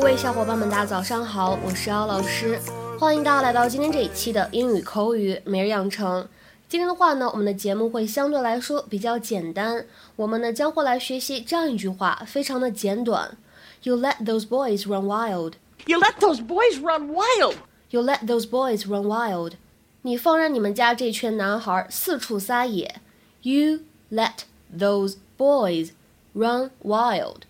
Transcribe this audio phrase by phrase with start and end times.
[0.00, 2.58] 嗨，各位小伙伴们，大家早上好，我是姚老师，
[2.98, 6.26] 欢迎大家来到今天这一期的英语口语每日养成。
[6.70, 9.84] 今天的话呢，我们的节目会相对来说比较简单，
[10.16, 13.36] 我们呢将会来学习这样一句话，非常的简短。
[13.82, 15.52] You let those boys run wild.
[15.84, 17.56] You let those boys run wild.
[17.90, 19.52] You let those boys run wild.
[20.00, 23.02] 你放任你们家这群男孩四处撒野。
[23.42, 25.90] You let those boys
[26.34, 27.42] run wild.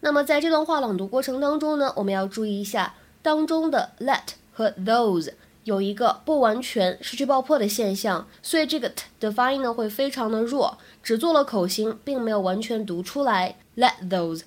[0.00, 5.32] 那么在这段话朗读过程当中呢，我们要注意一下当中的 let 和 those
[5.64, 13.56] 有一个不完全失去爆破的现象，所以这个 t 的发音呢会非常的弱，只做了口型，并没有完全读出来。
[13.74, 14.42] Let those,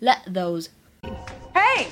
[0.00, 0.66] let those.
[1.54, 1.88] Hey!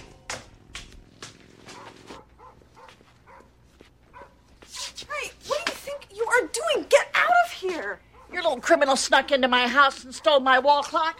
[5.06, 6.84] Hey, what do you think you are doing?
[6.90, 8.00] Get out of here!
[8.30, 11.14] Your little criminal snuck into my house and stole my wall clock.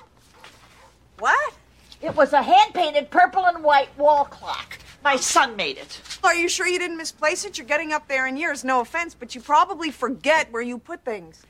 [1.19, 1.55] What?
[2.04, 4.78] It was a hand painted purple and white wall clock.
[5.06, 6.02] My son made it.
[6.22, 7.58] Are you sure you didn't misplace it?
[7.58, 11.06] You're getting up there in years, no offense, but you probably forget where you put
[11.06, 11.44] things.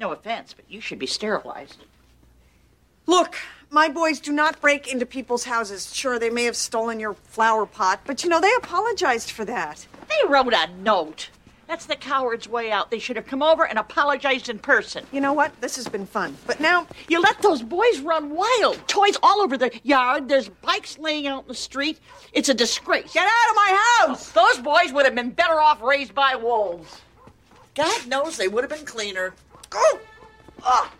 [0.00, 1.84] No offense, but you should be sterilized.
[3.06, 3.36] Look,
[3.70, 5.94] my boys do not break into people's houses.
[5.94, 9.86] Sure, they may have stolen your flower pot, but you know, they apologized for that.
[10.08, 11.30] They wrote a note.
[11.73, 12.89] That's the coward's way out.
[12.89, 15.05] They should have come over and apologized in person.
[15.11, 15.51] You know what?
[15.61, 16.35] This has been fun.
[16.47, 18.77] But now, You let those boys run wild.
[18.87, 20.29] Toys all over the yard.
[20.29, 21.99] There's bikes laying out in the street.
[22.33, 23.13] It's a disgrace.
[23.13, 24.31] get out of my house!
[24.31, 27.01] Those boys would have been better off raised by wolves.
[27.75, 29.33] God knows they would have been cleaner.
[29.69, 29.99] Go!
[30.63, 30.91] Ah!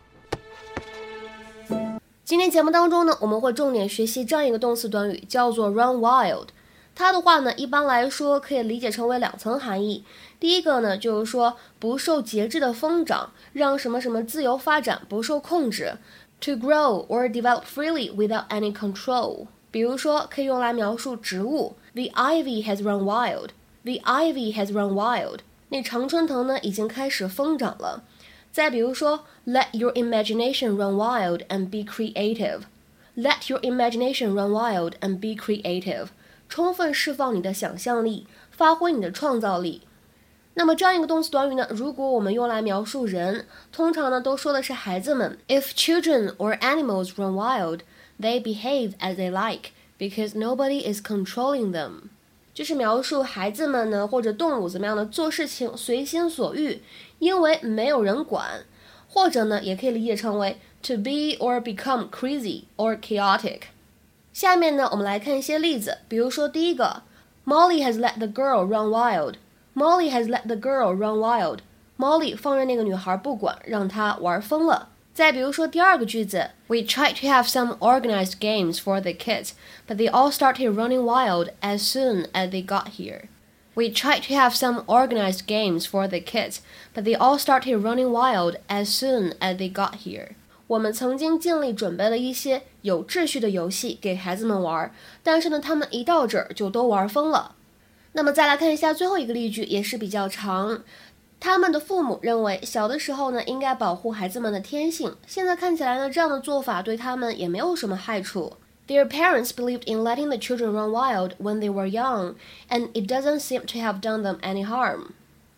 [2.24, 6.50] 今天节目当中呢，我们会重点学习这样一个动词短语，叫做 run wild。
[6.95, 10.05] 它的话呢，一般来说可以理解成为两层含义。
[10.39, 15.95] 第一个呢，就是说不受节制的疯长，让什么什么自由发展，不受控制
[16.41, 19.47] ，to grow or develop freely without any control。
[19.71, 23.49] 比如说，可以用来描述植物，the ivy has run wild。
[23.83, 25.41] The ivy has run wild。
[25.71, 28.05] 那常春藤呢，已经开始疯长了。
[28.53, 32.61] 再比如说，Let your imagination run wild and be creative.
[33.17, 36.07] Let your imagination run wild and be creative.
[36.55, 39.83] 充分释放你的想象力，发挥你的创造力。
[40.55, 45.37] 那么这样一个动词短语呢，如果我们用来描述人，通常呢都说的是孩子们。
[45.49, 47.81] If children or animals run wild,
[48.21, 52.11] they behave as they like because nobody is controlling them.
[52.55, 56.81] 就是描述孩子们呢或者动物怎么样的做事情随心所欲，
[57.19, 58.65] 因为没有人管。
[59.09, 63.63] 或者呢，也可以理解成为 to be or become crazy or chaotic。
[64.34, 67.04] 下面呢，我们来看一些例子，比如说第一个，
[67.46, 74.90] Molly has let the girl run wild。Molly has let the girl run wild。Molly 放任那个女孩不管，让她玩疯了。
[75.14, 79.52] 再比如说第二个句子，We tried to have some organized games for the kids,
[79.86, 83.24] but they all started running wild as soon as they got here.
[83.74, 86.60] We tried to have some organized games for the kids,
[86.94, 90.36] but they all started running wild as soon as they got here.
[90.67, 94.91] 我们曾经尽力准备了一些有秩序的游戏给孩子们玩，
[95.23, 97.55] 但是呢，他们一到这儿就都玩疯了。
[98.13, 100.83] 那么再来看一下最后一个例句，也是比较长。
[101.41, 105.15] 他们的父母认为小的时候呢，应该保护孩子们的天性。
[105.27, 108.55] 现在看起来呢，这样的做法对他们也没有什么害处。
[108.87, 112.35] Their parents believed in letting the children run wild when they were young,
[112.69, 115.13] and it doesn't seem to have done them any harm.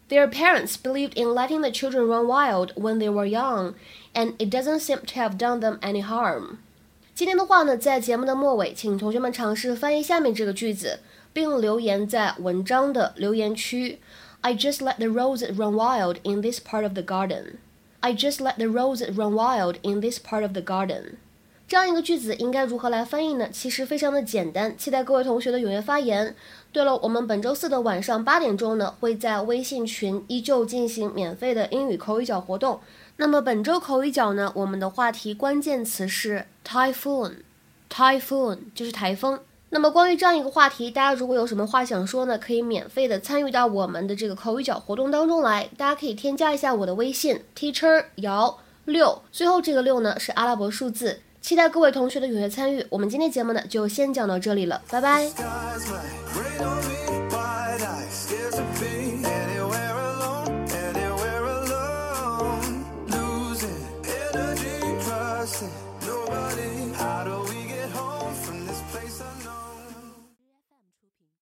[0.09, 3.75] Their parents believed in letting the children run wild when they were young,
[4.13, 6.57] and it doesn't seem to have done them any harm.
[7.13, 11.00] 今天的话呢，在节目的末尾，请同学们尝试翻译下面这个句子，
[11.31, 14.00] 并留言在文章的留言区。
[14.41, 17.57] I just let the roses run wild in this part of the garden.
[18.00, 21.18] I just let the roses run wild in this part of the garden.
[21.69, 23.48] 这样一个句子应该如何来翻译呢？
[23.51, 26.36] 其实非常的简单，期待各位同学的踊跃发言。
[26.71, 32.80] 对了，我们本周四的晚上八点钟呢，会在微信群依旧进行免费的英语口语角活动。
[33.16, 39.41] 那么本周口语角呢，我们的话题关键词是 typhoon，typhoon 就是台风。
[39.71, 45.68] 那么关于这样一个话题，大家如果有什么话想说呢，可以免费的参与到我们的这个口语角活动当中来。
[45.77, 51.22] 大家可以添加一下我的微信 teacher 姚六，最后这个六呢是阿拉伯数字。
[51.47, 52.84] 期待各位同学的踊跃参与。
[52.89, 55.31] 我们今天节目呢就先讲到这里了，拜拜。